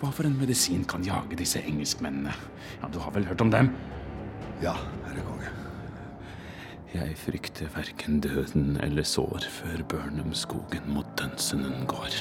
Hva 0.00 0.08
for 0.16 0.24
en 0.24 0.36
medisin 0.40 0.84
kan 0.88 1.02
jage 1.04 1.36
disse 1.36 1.60
engelskmennene? 1.60 2.32
Ja, 2.80 2.88
Du 2.88 2.98
har 2.98 3.12
vel 3.12 3.26
hørt 3.28 3.40
om 3.44 3.50
dem? 3.52 3.68
Ja, 4.62 4.72
herre 5.04 5.24
konge. 5.26 5.50
Jeg 6.94 7.16
frykter 7.20 7.68
verken 7.74 8.20
døden 8.20 8.78
eller 8.82 9.04
sår 9.04 9.44
før 9.60 9.82
Burnham-skogen 9.92 10.88
mot 10.90 11.06
Dønsenen 11.20 11.84
går. 11.86 12.16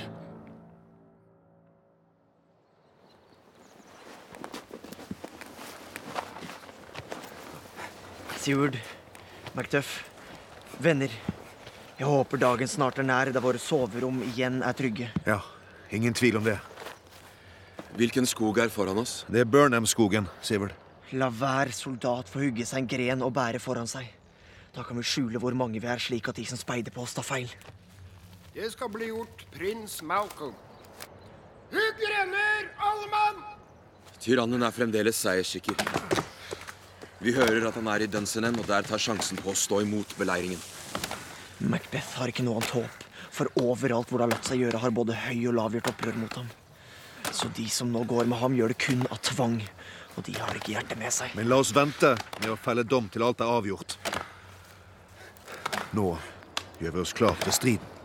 Sigurd, 8.39 8.77
McTuff, 9.55 10.03
venner. 10.79 11.09
Jeg 11.99 12.07
håper 12.07 12.39
dagen 12.39 12.67
snart 12.71 12.99
er 12.99 13.07
nær 13.07 13.31
da 13.35 13.41
våre 13.43 13.59
soverom 13.59 14.21
igjen 14.23 14.61
er 14.63 14.75
trygge. 14.77 15.09
Ja, 15.27 15.41
ingen 15.91 16.13
tvil 16.15 16.37
om 16.39 16.47
det. 16.47 16.59
Hvilken 17.97 18.27
skog 18.29 18.59
er 18.61 18.69
foran 18.69 18.99
oss? 19.01 19.23
Det 19.27 19.41
er 19.41 19.49
Burnham-skogen, 19.49 20.27
Sivert. 20.45 20.75
La 21.17 21.31
hver 21.33 21.71
soldat 21.73 22.29
få 22.29 22.43
hugge 22.43 22.65
seg 22.69 22.83
en 22.83 22.89
gren 22.89 23.25
og 23.25 23.33
bære 23.33 23.61
foran 23.61 23.89
seg. 23.89 24.05
Da 24.75 24.83
kan 24.85 24.99
vi 24.99 25.05
skjule 25.09 25.41
hvor 25.41 25.55
mange 25.57 25.81
vi 25.81 25.89
er, 25.89 25.97
slik 25.97 26.29
at 26.29 26.37
de 26.37 26.45
som 26.45 26.59
speider 26.59 26.93
på 26.93 27.01
oss, 27.01 27.15
tar 27.17 27.25
feil. 27.25 27.49
Det 28.53 28.69
skal 28.75 28.91
bli 28.93 29.09
gjort, 29.09 29.41
prins 29.55 29.99
Malcolm. 30.05 30.53
Hugg 31.73 31.97
grener, 32.03 32.69
alle 32.77 33.09
mann! 33.09 33.41
Tyrannen 34.21 34.63
er 34.65 34.75
fremdeles 34.75 35.17
seierssikker. 35.23 35.81
Vi 37.19 37.33
hører 37.35 37.65
at 37.67 37.75
han 37.75 37.89
er 37.91 38.05
i 38.05 38.11
Dunsenen, 38.11 38.55
og 38.61 38.69
der 38.69 38.85
tar 38.85 39.01
sjansen 39.01 39.39
på 39.41 39.51
å 39.51 39.57
stå 39.57 39.81
imot 39.83 40.13
beleiringen. 40.19 40.61
Macbeth 41.59 42.19
har 42.21 42.31
ikke 42.31 42.45
noe 42.45 42.61
annet 42.61 42.77
håp, 42.77 43.05
for 43.33 43.49
overalt 43.59 44.11
hvor 44.11 44.21
det 44.21 44.29
har 44.29 44.35
latt 44.37 44.49
seg 44.49 44.61
gjøre, 44.61 44.81
har 44.85 44.93
både 44.95 45.17
høy 45.25 45.39
og 45.49 45.55
lav 45.57 45.75
gjort 45.75 45.91
opprør 45.91 46.19
mot 46.21 46.37
ham. 46.39 46.49
Så 47.31 47.47
de 47.55 47.69
som 47.69 47.91
nå 47.91 48.03
går 48.03 48.25
med 48.25 48.39
ham, 48.41 48.55
gjør 48.57 48.73
det 48.73 48.79
kun 48.81 49.05
av 49.09 49.21
tvang, 49.23 49.59
og 50.15 50.25
de 50.27 50.33
har 50.39 50.57
ikke 50.57 50.73
hjertet 50.73 50.99
med 50.99 51.13
seg. 51.13 51.35
Men 51.37 51.47
la 51.51 51.61
oss 51.61 51.75
vente 51.75 52.15
med 52.41 52.49
å 52.51 52.57
felle 52.59 52.83
dom 52.83 53.07
til 53.13 53.23
alt 53.27 53.43
er 53.43 53.53
avgjort. 53.59 53.95
Nå 55.95 56.09
gjør 56.81 56.97
vi 56.97 57.05
oss 57.05 57.15
klar 57.15 57.39
til 57.45 57.55
striden. 57.55 57.95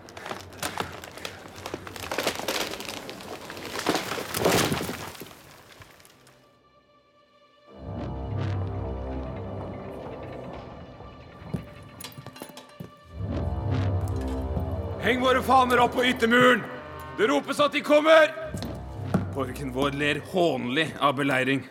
Heng 15.05 15.21
våre 15.21 15.43
faner 15.45 15.83
opp 15.85 15.99
på 15.99 16.07
yttermuren! 16.09 16.65
Det 17.19 17.29
ropes 17.29 17.61
at 17.61 17.77
de 17.77 17.85
kommer! 17.85 18.44
Borgen 19.35 19.73
vår 19.75 19.97
ler 19.99 20.21
hånlig 20.31 20.93
av 21.03 21.17
beleiring. 21.19 21.65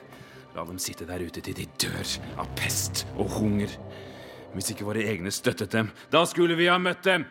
La 0.52 0.66
dem 0.68 0.80
sitte 0.84 1.06
der 1.08 1.22
ute 1.24 1.40
til 1.40 1.56
de 1.56 1.64
dør 1.80 2.10
av 2.44 2.50
pest 2.60 3.06
og 3.16 3.30
hunger. 3.38 3.72
Hvis 4.52 4.74
ikke 4.74 4.84
våre 4.90 5.06
egne 5.08 5.32
støttet 5.32 5.72
dem, 5.72 5.88
da 6.12 6.26
skulle 6.28 6.58
vi 6.60 6.68
ha 6.68 6.76
møtt 6.76 7.06
dem. 7.08 7.24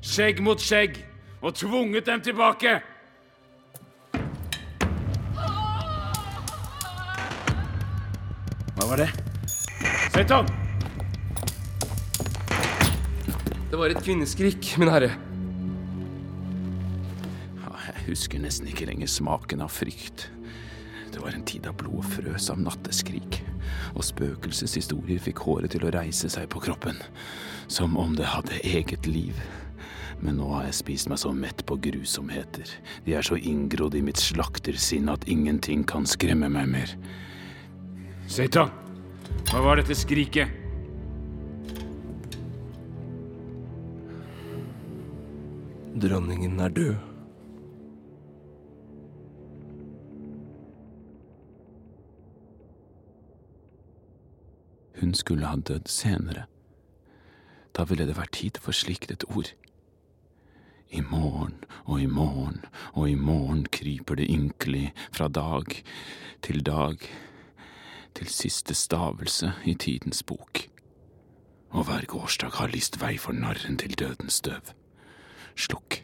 Skjegg 0.00 0.40
mot 0.40 0.62
skjegg, 0.64 0.96
og 1.44 1.52
tvunget 1.60 2.08
dem 2.08 2.24
tilbake. 2.24 2.78
Hva 8.80 8.88
var 8.88 9.04
det? 9.04 9.10
Satan! 10.16 10.48
Det 13.68 13.76
var 13.76 13.92
et 13.92 14.00
kvinneskrik, 14.00 14.72
min 14.80 14.88
herre. 14.88 15.12
Jeg 17.86 18.06
husker 18.08 18.42
nesten 18.42 18.66
ikke 18.70 18.88
lenger 18.88 19.10
smaken 19.10 19.62
av 19.62 19.70
frykt. 19.70 20.26
Det 21.12 21.22
var 21.22 21.36
en 21.36 21.44
tid 21.48 21.62
da 21.64 21.72
blodet 21.72 22.10
frøs 22.16 22.48
av 22.52 22.58
natteskrik, 22.60 23.38
og 23.94 24.04
spøkelseshistorier 24.04 25.22
fikk 25.22 25.44
håret 25.46 25.72
til 25.72 25.86
å 25.86 25.92
reise 25.94 26.28
seg 26.32 26.48
på 26.52 26.60
kroppen, 26.66 26.98
som 27.72 27.96
om 27.96 28.16
det 28.18 28.26
hadde 28.28 28.58
eget 28.66 29.06
liv. 29.08 29.38
Men 30.20 30.40
nå 30.40 30.50
har 30.50 30.66
jeg 30.66 30.80
spist 30.80 31.10
meg 31.12 31.20
så 31.22 31.32
mett 31.36 31.62
på 31.68 31.78
grusomheter, 31.86 32.68
de 33.06 33.16
er 33.16 33.24
så 33.24 33.38
inngrodd 33.38 33.96
i 33.96 34.04
mitt 34.04 34.20
slaktersinn 34.20 35.08
at 35.12 35.24
ingenting 35.30 35.86
kan 35.88 36.08
skremme 36.08 36.50
meg 36.52 36.68
mer. 36.74 36.94
Satan, 38.26 38.72
hva 39.48 39.62
var 39.62 39.80
dette 39.80 39.96
skriket? 39.96 40.50
Dronningen 45.96 46.60
er 46.60 46.74
død. 46.76 47.15
Hun 55.00 55.14
skulle 55.14 55.46
ha 55.46 55.56
dødd 55.56 55.88
senere. 55.88 56.46
Da 57.76 57.84
ville 57.84 58.06
det 58.08 58.16
vært 58.16 58.36
tid 58.38 58.60
for 58.62 58.72
slikt 58.72 59.10
et 59.12 59.24
ord. 59.28 59.52
I 60.90 61.02
morgen 61.02 61.58
og 61.84 62.00
i 62.00 62.06
morgen 62.06 62.62
og 62.94 63.10
i 63.10 63.14
morgen 63.14 63.66
kryper 63.66 64.16
det 64.16 64.30
ynkelig 64.30 64.92
fra 65.12 65.28
dag 65.28 65.82
til 66.42 66.62
dag, 66.66 67.02
til 68.14 68.28
siste 68.32 68.74
stavelse 68.74 69.52
i 69.64 69.74
tidens 69.74 70.22
bok. 70.22 70.62
Og 71.70 71.84
hver 71.84 72.06
gårsdag 72.08 72.54
har 72.56 72.72
lyst 72.72 73.00
vei 73.02 73.16
for 73.18 73.36
narren 73.36 73.76
til 73.76 73.98
dødens 73.98 74.40
døv. 74.40 74.72
Slukk, 75.56 76.00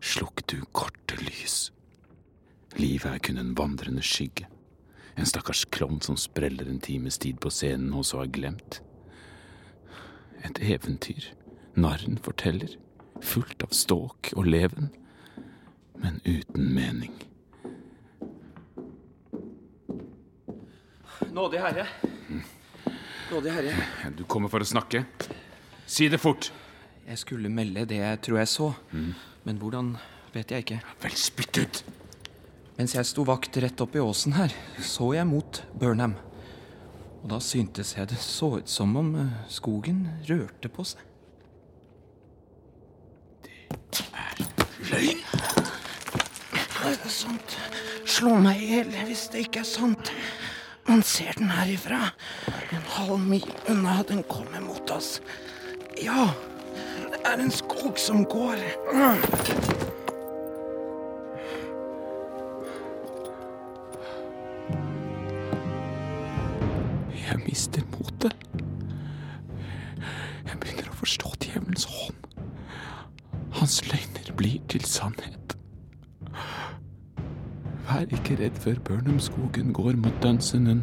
slukk 0.00 0.44
du 0.46 0.60
korte 0.72 1.18
lys. 1.18 1.72
Livet 2.76 3.10
er 3.10 3.18
kun 3.18 3.40
en 3.40 3.56
vandrende 3.58 4.04
skygge. 4.04 4.46
En 5.16 5.28
stakkars 5.28 5.64
klovn 5.74 6.00
som 6.00 6.16
spreller 6.16 6.68
en 6.68 6.80
times 6.80 7.18
tid 7.18 7.40
på 7.40 7.50
scenen 7.52 7.92
og 7.96 8.06
så 8.08 8.22
er 8.24 8.32
glemt. 8.32 8.80
Et 10.42 10.58
eventyr 10.72 11.28
narren 11.78 12.18
forteller, 12.20 12.74
fullt 13.22 13.62
av 13.64 13.74
ståk 13.76 14.32
og 14.36 14.48
leven, 14.48 14.90
men 16.02 16.18
uten 16.26 16.72
mening. 16.74 17.12
Nådig 21.32 21.60
herre. 21.62 21.86
Nådig 23.30 23.52
herre. 23.54 23.76
Du 24.16 24.24
kommer 24.28 24.50
for 24.52 24.60
å 24.60 24.68
snakke? 24.68 25.04
Si 25.86 26.08
det 26.12 26.20
fort. 26.20 26.50
Jeg 27.06 27.18
skulle 27.18 27.50
melde 27.52 27.86
det 27.88 28.02
jeg 28.02 28.20
tror 28.26 28.42
jeg 28.42 28.50
så. 28.50 28.68
Men 29.46 29.58
hvordan 29.62 29.94
vet 30.34 30.52
jeg 30.52 30.66
ikke. 30.66 30.80
Vel, 31.02 31.16
spytt 31.18 31.62
ut! 31.62 31.84
Mens 32.82 32.96
jeg 32.96 33.06
sto 33.06 33.22
vakt 33.22 33.54
rett 33.62 33.78
opp 33.78 33.92
i 33.94 34.00
åsen 34.02 34.32
her, 34.34 34.50
så 34.82 35.12
jeg 35.14 35.22
mot 35.30 35.60
Burnham. 35.78 36.16
Og 37.20 37.28
da 37.30 37.36
syntes 37.38 37.92
jeg 37.94 38.08
det 38.10 38.16
så 38.18 38.48
ut 38.58 38.72
som 38.72 38.96
om 38.98 39.12
eh, 39.20 39.36
skogen 39.46 40.00
rørte 40.26 40.66
på 40.66 40.82
seg. 40.90 41.04
Løgn! 44.90 45.22
Er 46.82 46.98
det 47.04 47.12
sant? 47.14 47.54
Slå 48.02 48.34
meg 48.42 48.58
i 48.58 48.72
hjel 48.72 48.90
hvis 49.06 49.28
det 49.30 49.46
ikke 49.46 49.62
er 49.62 49.70
sant. 49.70 50.10
Man 50.90 51.06
ser 51.06 51.38
den 51.38 51.54
herifra. 51.54 52.08
En 52.50 52.90
halv 52.96 53.22
mil 53.22 53.46
unna 53.70 54.00
den 54.10 54.26
kommer 54.26 54.58
mot 54.66 54.90
oss. 54.90 55.20
Ja, 56.02 56.32
det 57.14 57.22
er 57.30 57.46
en 57.46 57.54
skog 57.62 57.94
som 58.10 58.26
går. 58.26 58.58
Mister 67.52 67.84
motet. 67.92 68.32
Jeg 70.48 70.56
begynner 70.60 70.88
å 70.88 70.96
forstå 70.96 71.34
djevelens 71.42 71.84
hånd. 71.90 72.38
Hans 73.58 73.82
løgner 73.90 74.30
blir 74.38 74.62
til 74.72 74.84
sannhet. 74.88 75.56
Vær 77.90 78.06
ikke 78.08 78.38
redd 78.40 78.56
før 78.62 78.80
Burnhamskogen 78.86 79.74
går 79.76 79.98
mot 80.00 80.16
Dunsenen. 80.24 80.80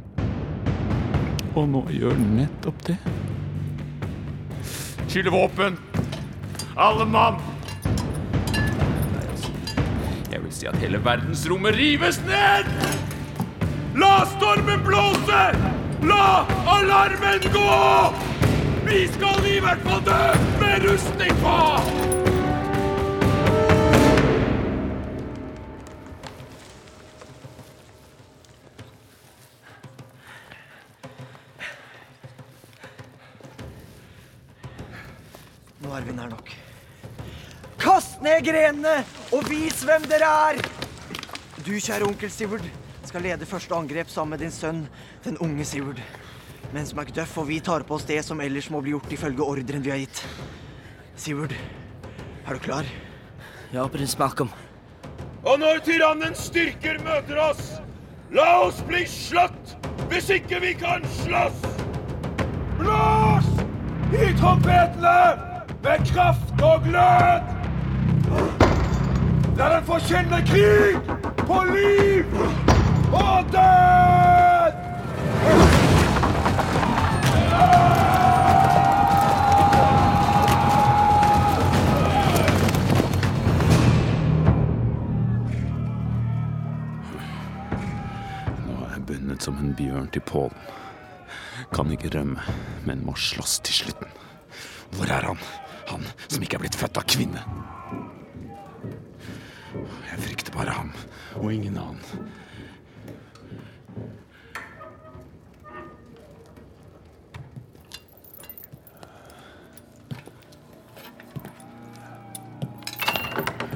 Og 1.57 1.65
nå 1.71 1.81
gjør 1.95 2.13
den 2.19 2.35
nettopp 2.37 2.83
det. 2.91 2.99
Skyld 5.09 5.31
våpen! 5.33 5.79
Alle 6.77 7.09
mann! 7.09 7.41
Jeg 10.29 10.43
vil 10.45 10.53
si 10.53 10.69
at 10.69 10.77
hele 10.83 11.01
verdensrommet 11.01 11.81
rives 11.81 12.21
ned! 12.29 12.69
La 13.97 14.13
stormen 14.37 14.85
blåse! 14.85 15.43
La 16.01 16.45
alarmen 16.65 17.39
gå! 17.53 18.13
Vi 18.85 19.07
skal 19.13 19.45
i 19.45 19.59
hvert 19.59 19.81
fall 19.83 19.99
dø 20.05 20.21
med 20.61 20.85
rustning 20.87 21.33
på! 21.43 21.55
Nå 35.79 35.95
er 35.95 36.07
vi 36.07 36.15
nær 36.15 36.31
nok. 36.31 36.51
Kast 37.79 38.21
ned 38.23 38.43
grenene 38.47 39.01
og 39.35 39.49
vis 39.51 39.83
hvem 39.83 40.07
dere 40.11 40.31
er! 40.49 40.61
Du, 41.59 41.75
kjære 41.75 42.07
onkel 42.07 42.31
Sivert, 42.31 42.63
skal 43.09 43.23
lede 43.25 43.47
første 43.49 43.73
angrep 43.73 44.09
sammen 44.09 44.35
med 44.35 44.43
din 44.43 44.53
sønn, 44.53 44.83
den 45.25 45.37
unge 45.41 45.65
Sivert. 45.65 46.01
Mens 46.73 46.93
Macduff 46.93 47.37
og 47.41 47.47
vi 47.49 47.57
tar 47.65 47.81
på 47.87 47.95
oss 47.97 48.05
det 48.05 48.19
som 48.25 48.41
ellers 48.43 48.69
må 48.69 48.83
bli 48.85 48.93
gjort 48.93 49.13
ifølge 49.15 49.45
ordren 49.45 49.81
vi 49.81 49.89
har 49.89 50.01
gitt. 50.03 50.21
Sivert, 51.17 51.55
er 52.45 52.53
du 52.53 52.61
klar? 52.61 52.85
Ja, 53.73 53.87
prins 53.89 54.13
Malcolm. 54.19 54.53
Og 55.41 55.57
når 55.57 55.81
tyrannens 55.87 56.45
styrker 56.51 57.01
møter 57.01 57.41
oss, 57.41 57.79
la 58.35 58.47
oss 58.67 58.83
bli 58.85 59.05
slått 59.09 59.75
hvis 60.11 60.29
ikke 60.37 60.61
vi 60.61 60.75
kan 60.77 61.05
slåss! 61.23 61.65
Blås 62.77 63.49
i 64.13 64.31
trompetene 64.37 65.19
med 65.81 66.09
kraft 66.13 66.61
og 66.61 66.85
glød! 66.85 67.55
La 69.59 69.75
den 69.75 69.85
forkynne 69.89 70.45
krig 70.47 71.15
på 71.47 71.63
liv 71.73 72.68
bundet 89.09 89.41
som 89.41 89.57
en 89.57 89.73
bjørn 89.73 90.09
til 90.13 90.21
pålen. 90.21 90.57
Kan 91.73 91.91
ikke 91.93 92.11
rømme, 92.13 92.41
men 92.85 93.05
må 93.05 93.15
slåss 93.17 93.59
til 93.65 93.73
slutten. 93.73 94.11
Hvor 94.95 95.09
er 95.09 95.25
han? 95.31 95.41
Han 95.89 96.05
som 96.27 96.43
ikke 96.43 96.59
er 96.59 96.63
blitt 96.63 96.77
født 96.77 96.99
av 97.01 97.07
kvinne. 97.09 97.41
Jeg 100.09 100.21
frykter 100.25 100.53
bare 100.53 100.75
ham, 100.75 100.93
og 101.39 101.53
ingen 101.53 101.77
annen. 101.77 102.29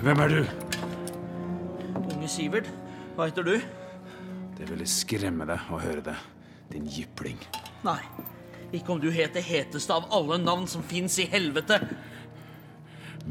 Hvem 0.04 0.20
er 0.20 0.34
du? 0.34 0.39
Unge 2.12 2.28
Sivert, 2.28 2.68
hva 3.16 3.30
heter 3.30 3.46
du? 3.48 3.54
Det 4.58 4.66
ville 4.68 4.88
skremme 4.89 5.46
deg 5.48 5.70
å 5.72 5.78
høre 5.80 6.02
det, 6.04 6.16
din 6.74 6.89
jypling. 6.92 7.39
Nei, 7.88 8.02
ikke 8.76 8.92
om 8.98 9.00
du 9.00 9.08
het 9.16 9.32
det 9.38 9.46
heteste 9.48 9.96
av 9.96 10.10
alle 10.12 10.42
navn 10.42 10.68
som 10.68 10.84
fins 10.84 11.16
i 11.24 11.28
helvete. 11.32 11.78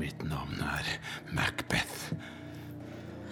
Mitt 0.00 0.24
navn 0.24 0.62
er 0.64 0.94
Macbeth, 1.36 2.14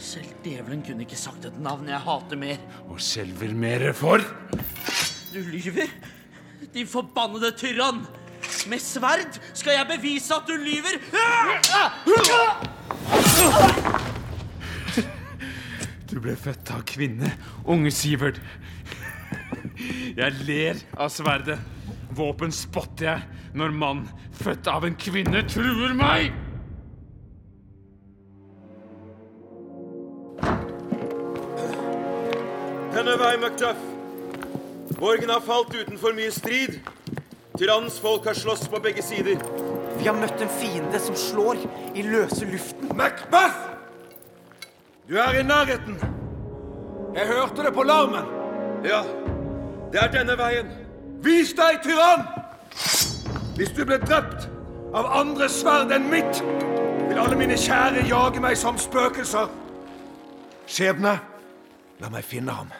Selv 0.00 0.44
djevelen 0.44 0.80
kunne 0.84 1.04
ikke 1.04 1.16
sagt 1.20 1.44
et 1.44 1.56
navn 1.60 1.88
jeg 1.88 2.00
hater 2.00 2.36
mer. 2.40 2.60
og 2.88 3.00
skjelver 3.00 3.54
mere 3.54 3.92
for. 3.96 4.20
Du 5.32 5.40
lyver, 5.44 5.88
din 6.72 6.86
forbannede 6.88 7.52
tyrann. 7.56 8.04
Med 8.68 8.80
sverd 8.80 9.40
skal 9.52 9.78
jeg 9.78 9.88
bevise 9.96 10.34
at 10.36 10.48
du 10.48 10.56
lyver. 10.56 11.00
Du 16.10 16.18
ble 16.18 16.34
født 16.36 16.70
av 16.74 16.82
kvinne, 16.90 17.30
unge 17.64 17.92
Sivert. 17.94 18.40
Jeg 20.16 20.32
ler 20.44 20.80
av 20.98 21.08
sverdet. 21.14 21.58
Våpen 22.18 22.50
spotter 22.52 23.06
jeg 23.06 23.54
når 23.56 23.74
mann 23.74 24.02
født 24.40 24.68
av 24.70 24.84
en 24.88 24.96
kvinne 24.98 25.44
truer 25.48 25.94
meg. 25.96 26.32
Denne 32.90 33.14
vei, 33.22 33.34
Macduff. 33.40 33.86
Borgen 34.98 35.30
har 35.30 35.40
falt 35.46 35.72
utenfor 35.78 36.12
mye 36.18 36.34
strid. 36.34 36.80
Tyrannens 37.56 38.00
folk 38.02 38.26
har 38.26 38.36
slåss 38.36 38.66
på 38.68 38.82
begge 38.82 39.06
sider. 39.06 39.38
Vi 40.00 40.06
har 40.08 40.16
møtt 40.16 40.40
en 40.40 40.48
fiende 40.48 40.98
som 40.98 41.16
slår 41.16 41.58
i 41.94 42.02
løse 42.02 42.46
luften. 42.48 42.88
Macbeth! 42.96 43.66
Du 45.08 45.18
er 45.20 45.40
i 45.40 45.42
nærheten. 45.44 45.98
Jeg 47.14 47.26
hørte 47.28 47.66
det 47.66 47.74
på 47.74 47.82
larmen. 47.82 48.24
Ja, 48.84 49.02
det 49.92 50.00
er 50.00 50.08
denne 50.14 50.38
veien. 50.40 50.70
Vis 51.20 51.52
deg, 51.52 51.82
tyrann! 51.84 52.24
Hvis 53.58 53.74
du 53.76 53.82
ble 53.84 53.98
drept 54.00 54.48
av 54.96 55.10
andre 55.20 55.50
sverd 55.52 55.92
enn 55.92 56.08
mitt, 56.08 56.40
vil 57.10 57.20
alle 57.20 57.36
mine 57.36 57.60
kjære 57.60 58.06
jage 58.08 58.40
meg 58.40 58.56
som 58.56 58.80
spøkelser. 58.80 59.52
Skjebne, 60.64 61.18
la 62.00 62.14
meg 62.14 62.24
finne 62.24 62.56
ham. 62.56 62.72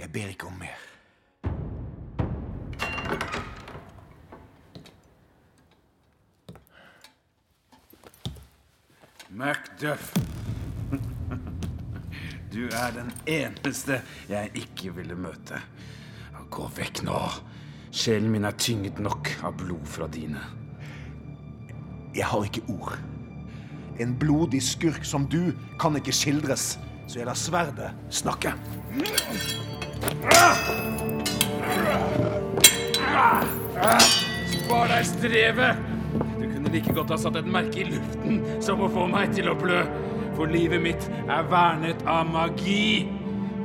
Jeg 0.00 0.10
ber 0.10 0.34
ikke 0.34 0.50
om 0.50 0.58
mer. 0.58 0.87
Macduff. 9.38 10.12
Du 12.52 12.64
er 12.66 12.90
den 12.90 13.12
eneste 13.26 14.00
jeg 14.26 14.50
ikke 14.58 14.90
ville 14.96 15.14
møte. 15.14 15.60
Gå 16.50 16.64
vekk 16.74 17.04
nå. 17.06 17.18
Sjelen 17.94 18.32
min 18.32 18.48
er 18.48 18.56
tynget 18.58 18.98
nok 18.98 19.30
av 19.46 19.54
blod 19.60 19.84
fra 19.86 20.08
dine. 20.10 20.42
Jeg 22.16 22.26
har 22.26 22.48
ikke 22.48 22.64
ord. 22.72 22.96
En 24.02 24.16
blodig 24.18 24.62
skurk 24.64 25.06
som 25.06 25.28
du 25.30 25.52
kan 25.78 25.94
ikke 26.00 26.16
skildres, 26.16 26.72
så 27.06 27.20
jeg 27.20 27.28
lar 27.28 27.38
sverdet 27.38 27.92
snakke. 28.10 28.56
Spar 34.56 34.90
deg 34.96 35.06
strevet! 35.12 35.97
Kunne 36.58 36.72
like 36.74 36.92
godt 36.92 37.10
ha 37.10 37.16
satt 37.22 37.36
et 37.38 37.46
merke 37.46 37.84
i 37.84 37.84
luften 37.86 38.40
som 38.66 38.80
å 38.82 38.88
få 38.90 39.04
meg 39.06 39.30
til 39.36 39.46
å 39.46 39.52
blø. 39.54 39.84
For 40.34 40.50
livet 40.50 40.82
mitt 40.82 41.06
er 41.30 41.46
vernet 41.46 42.02
av 42.10 42.26
magi 42.26 43.06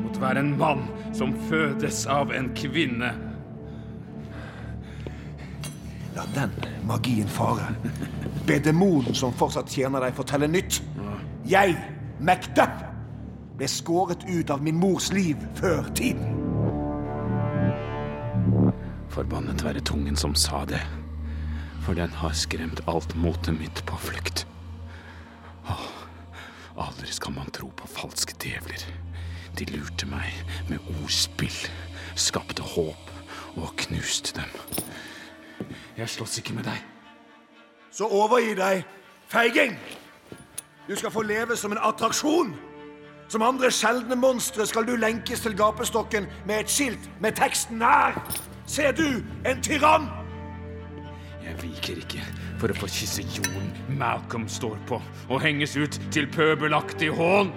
mot 0.04 0.20
hver 0.22 0.38
en 0.38 0.52
mann 0.60 0.84
som 1.18 1.34
fødes 1.50 2.04
av 2.06 2.30
en 2.38 2.52
kvinne. 2.54 3.10
La 6.14 6.28
den 6.38 6.54
magien 6.86 7.34
fare. 7.34 7.74
Be 8.46 8.62
demonen 8.62 9.18
som 9.18 9.34
fortsatt 9.34 9.74
tjener 9.74 10.06
deg, 10.06 10.14
fortelle 10.14 10.54
nytt. 10.54 10.84
Jeg, 11.50 11.74
Macduff, 12.22 12.84
ble 13.58 13.74
skåret 13.74 14.22
ut 14.30 14.54
av 14.54 14.62
min 14.62 14.78
mors 14.78 15.10
liv 15.18 15.42
før 15.58 15.90
tiden. 15.98 16.30
Forbannet 19.10 19.66
være 19.66 19.82
tungen 19.82 20.14
som 20.14 20.38
sa 20.38 20.62
det, 20.70 20.86
for 21.84 21.94
den 21.94 22.10
har 22.10 22.32
skremt 22.32 22.82
alt 22.88 23.16
motet 23.16 23.60
mitt 23.60 23.84
på 23.86 23.98
flukt. 24.00 24.48
Åh, 25.68 25.90
aldri 26.80 27.12
skal 27.12 27.36
man 27.36 27.52
tro 27.52 27.68
på 27.76 27.88
falske 27.88 28.36
djevler. 28.40 28.86
De 29.60 29.68
lurte 29.70 30.08
meg 30.08 30.32
med 30.70 30.80
ordspill, 31.02 31.58
skapte 32.16 32.64
håp 32.64 33.12
og 33.60 33.76
knuste 33.78 34.40
dem. 34.40 34.50
Jeg 35.98 36.10
slåss 36.10 36.40
ikke 36.40 36.56
med 36.56 36.64
deg. 36.72 36.80
Så 37.92 38.08
overgi 38.08 38.56
deg, 38.58 38.88
feiging! 39.28 39.78
Du 40.88 40.96
skal 40.96 41.12
få 41.12 41.22
leve 41.22 41.56
som 41.58 41.72
en 41.72 41.84
attraksjon. 41.84 42.56
Som 43.28 43.44
andre 43.44 43.72
sjeldne 43.72 44.16
monstre 44.16 44.66
skal 44.68 44.88
du 44.88 44.96
lenkes 44.96 45.44
til 45.44 45.56
gapestokken 45.58 46.28
med 46.48 46.64
et 46.64 46.72
skilt 46.72 47.08
med 47.22 47.36
teksten 47.40 47.82
her. 47.82 48.20
Ser 48.68 48.92
du 48.92 49.24
en 49.46 49.64
tyrann? 49.64 50.23
Jeg 51.44 51.60
viker 51.62 52.00
ikke 52.00 52.24
for 52.62 52.72
å 52.72 52.78
få 52.78 52.88
kysse 52.92 53.26
jorden 53.36 53.70
Malcolm 54.00 54.48
står 54.50 54.80
på, 54.88 55.00
og 55.30 55.44
henges 55.44 55.76
ut 55.76 56.00
til 56.16 56.28
pøbelaktig 56.32 57.12
hån. 57.18 57.52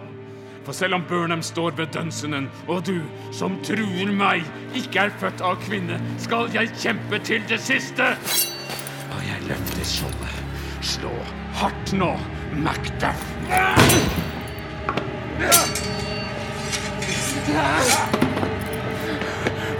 For 0.66 0.74
selv 0.74 0.98
om 0.98 1.04
Burnham 1.06 1.42
står 1.46 1.76
ved 1.78 1.92
dønsenen, 1.94 2.48
og 2.66 2.82
du, 2.88 2.98
som 3.30 3.54
truer 3.62 4.10
meg, 4.10 4.42
ikke 4.74 5.06
er 5.06 5.12
født 5.20 5.44
av 5.46 5.60
kvinne, 5.62 6.00
skal 6.18 6.50
jeg 6.54 6.72
kjempe 6.74 7.20
til 7.22 7.44
det 7.46 7.60
siste. 7.62 8.08
Og 9.14 9.20
jeg 9.28 9.46
løfter 9.46 9.86
skjoldet. 9.86 10.42
Slå 10.86 11.12
hardt 11.60 11.94
nå, 11.94 12.10
Macduff. 12.66 13.22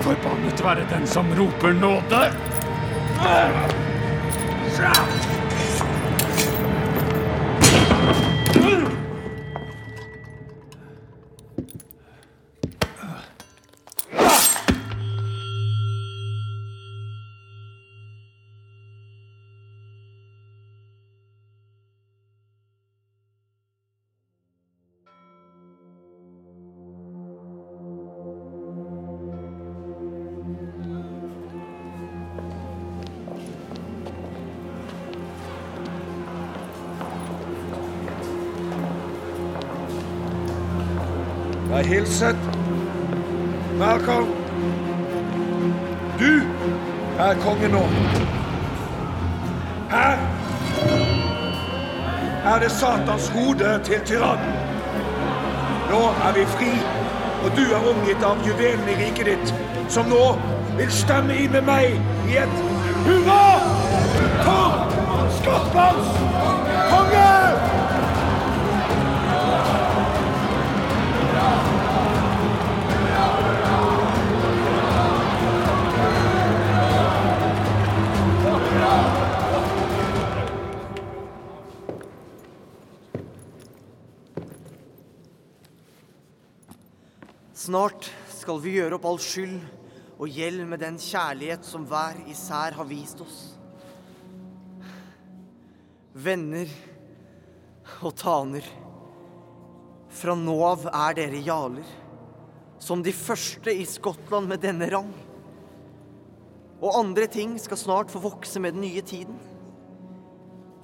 Forbannet 0.07 0.63
være 0.65 0.87
den 0.95 1.11
som 1.11 1.35
roper 1.35 1.75
nåde. 1.75 2.23
Jeg 4.79 5.46
hilset. 41.87 42.37
Malcolm. 43.79 44.29
Du 46.19 46.33
er 47.19 47.35
konge 47.45 47.69
nå. 47.69 47.83
Her 49.91 50.17
er 52.47 52.59
det 52.59 52.71
Satans 52.71 53.29
hode 53.29 53.81
til 53.85 54.01
tyrannen. 54.05 54.53
Nå 55.91 56.01
er 56.29 56.33
vi 56.35 56.47
fri, 56.47 56.71
og 57.45 57.51
du 57.57 57.63
er 57.75 57.91
omgitt 57.91 58.25
av 58.25 58.43
juvelen 58.47 58.89
i 58.89 58.97
riket 59.05 59.27
ditt, 59.31 59.55
som 59.89 60.11
nå 60.11 60.25
vil 60.79 60.91
stemme 60.93 61.37
inn 61.45 61.55
med 61.55 61.67
meg 61.69 62.01
i 62.31 62.41
et 62.43 62.59
hurra 63.07 63.45
for 64.43 65.31
Skottlands 65.39 66.11
konge! 66.91 67.66
Snart 87.67 88.07
skal 88.31 88.61
vi 88.63 88.77
gjøre 88.77 88.95
opp 88.95 89.07
all 89.09 89.17
skyld 89.19 89.57
og 90.23 90.31
gjeld 90.31 90.61
med 90.71 90.79
den 90.85 91.01
kjærlighet 91.03 91.67
som 91.67 91.87
hver 91.89 92.21
især 92.31 92.77
har 92.77 92.87
vist 92.87 93.19
oss. 93.25 93.39
Venner 96.15 96.71
og 98.07 98.15
taner, 98.21 98.63
fra 100.15 100.37
nå 100.39 100.55
av 100.69 100.87
er 100.93 101.19
dere 101.19 101.43
jarler, 101.43 101.91
som 102.79 103.03
de 103.03 103.11
første 103.17 103.75
i 103.75 103.83
Skottland 103.89 104.47
med 104.53 104.63
denne 104.63 104.87
rang. 104.93 105.11
Og 106.79 107.01
andre 107.03 107.27
ting 107.27 107.59
skal 107.59 107.83
snart 107.83 108.15
få 108.15 108.23
vokse 108.29 108.63
med 108.63 108.77
den 108.77 108.87
nye 108.87 109.03
tiden. 109.03 109.43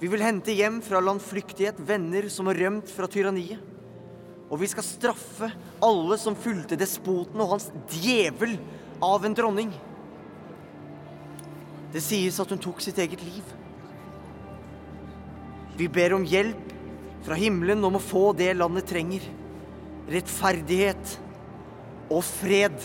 Vi 0.03 0.11
vil 0.11 0.25
hente 0.25 0.51
hjem 0.51 0.83
fra 0.83 0.99
landflyktighet 0.99 1.79
venner 1.87 2.27
som 2.33 2.51
har 2.51 2.59
rømt 2.59 2.91
fra 2.91 3.07
tyranniet. 3.07 3.69
Og 4.51 4.59
vi 4.61 4.69
skal 4.69 4.85
straffe 4.85 5.49
alle 5.83 6.17
som 6.21 6.37
fulgte 6.37 6.77
despoten 6.79 7.41
og 7.41 7.55
hans 7.55 7.69
djevel 7.93 8.57
av 9.03 9.25
en 9.25 9.35
dronning. 9.37 9.71
Det 11.93 12.01
sies 12.01 12.39
at 12.41 12.49
hun 12.49 12.61
tok 12.61 12.81
sitt 12.81 12.99
eget 13.01 13.21
liv. 13.23 13.53
Vi 15.77 15.87
ber 15.89 16.15
om 16.17 16.25
hjelp 16.25 16.71
fra 17.25 17.37
himmelen 17.39 17.83
om 17.85 17.97
å 17.97 18.03
få 18.03 18.31
det 18.37 18.51
landet 18.57 18.89
trenger. 18.89 19.25
Rettferdighet 20.11 21.17
og 22.11 22.21
fred. 22.25 22.77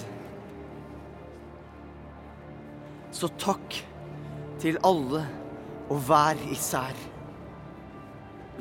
Så 3.13 3.31
takk 3.41 3.81
til 4.63 4.79
alle 4.87 5.25
og 5.89 6.03
hver 6.07 6.41
især. 6.53 6.97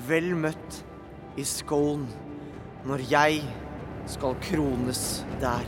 Vel 0.08 0.32
møtt 0.38 0.82
i 1.38 1.46
Skålen 1.48 2.08
når 2.88 3.00
jeg 3.12 3.42
skal 4.08 4.36
krones 4.42 5.26
der. 5.42 5.66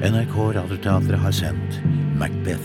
NRK 0.00 0.36
Radioteatret 0.36 1.18
har 1.18 1.30
sendt 1.30 1.82
Macbeth. 2.18 2.60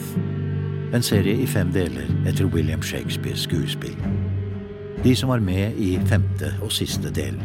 En 0.93 1.01
serie 1.01 1.33
i 1.41 1.45
fem 1.45 1.73
deler 1.73 2.07
etter 2.27 2.45
William 2.45 2.81
Shakespeares 2.81 3.39
skuespill. 3.39 4.24
De 5.05 5.15
som 5.15 5.29
var 5.29 5.39
med 5.39 5.75
i 5.77 5.99
femte 6.09 6.47
og 6.65 6.71
siste 6.73 7.11
del. 7.13 7.35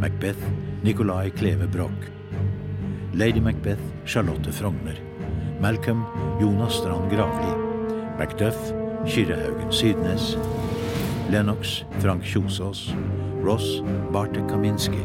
Macbeth 0.00 0.46
Nicolai 0.82 1.28
Kleve 1.36 1.66
Broch. 1.68 2.06
Lady 3.12 3.42
Macbeth 3.44 3.82
Charlotte 4.06 4.52
Frogner. 4.52 4.96
Malcolm 5.60 6.00
Jonas 6.40 6.72
Strand 6.72 7.12
Gravli. 7.12 7.52
Macduff 8.18 8.72
Kyrre 9.04 9.36
Haugen 9.42 9.72
Sydnes. 9.72 10.38
Lennox 11.28 11.84
Frank 12.00 12.24
Kjosås. 12.24 12.94
Ross 13.44 13.82
Bartek 14.12 14.48
Kaminski. 14.48 15.04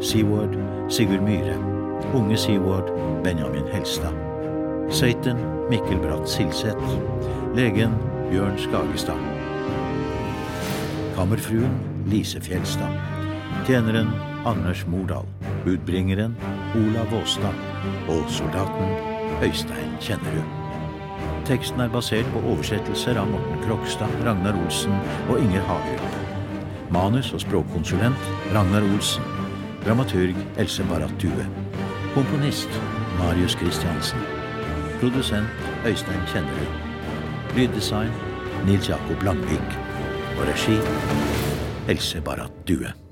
Seaward 0.00 0.56
Sigurd 0.88 1.28
Myhre. 1.28 1.60
Unge 2.14 2.36
Seaward 2.36 2.88
Benjamin 3.24 3.68
Helstad. 3.72 4.16
Satan 4.88 5.44
Mikkel 5.68 6.00
Bratt 6.00 6.24
Silseth. 6.28 7.00
Legen 7.54 8.00
Bjørn 8.30 8.56
Skagestad. 8.58 9.35
Kammerfruen 11.16 11.70
Lise 12.10 12.40
Fjelstad. 12.40 12.92
Tjeneren 13.66 14.10
Anders 14.44 14.86
Mordal. 14.86 15.24
Budbringeren 15.64 16.36
Olav 16.74 17.10
Våstad. 17.10 17.54
Og 18.08 18.30
soldaten 18.30 18.90
Øystein 19.42 19.96
Kjennerud. 20.00 20.44
Teksten 21.48 21.80
er 21.80 21.88
basert 21.88 22.28
på 22.34 22.42
oversettelser 22.50 23.16
av 23.16 23.30
Morten 23.32 23.62
Krokstad, 23.64 24.12
Ragnar 24.26 24.58
Olsen 24.60 24.92
og 25.30 25.40
Inger 25.40 25.64
Hagerup. 25.64 26.20
Manus 26.92 27.32
og 27.32 27.40
språkkonsulent 27.40 28.28
Ragnar 28.52 28.84
Olsen. 28.92 29.24
Dramaturg 29.86 30.36
Else 30.58 30.84
Barrat 30.90 31.16
Due. 31.22 31.48
Komponist 32.14 32.80
Marius 33.22 33.56
Christiansen. 33.56 34.20
Produsent 35.00 35.48
Øystein 35.86 36.28
Kjennerud. 36.28 36.78
Lyddesign 37.56 38.12
Nils 38.68 38.88
Jakob 38.88 39.22
Langvik. 39.22 39.85
Og 40.36 40.46
regi 40.48 40.78
Else 41.88 42.20
Barrat 42.20 42.52
Due. 42.68 43.05